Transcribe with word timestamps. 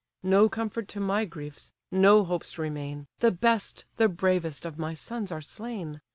No 0.23 0.49
comfort 0.49 0.87
to 0.87 0.99
my 0.99 1.25
griefs, 1.25 1.73
no 1.91 2.23
hopes 2.23 2.57
remain, 2.57 3.05
The 3.19 3.29
best, 3.29 3.85
the 3.97 4.07
bravest, 4.09 4.65
of 4.65 4.79
my 4.79 4.95
sons 4.95 5.31
are 5.31 5.41
slain! 5.41 6.01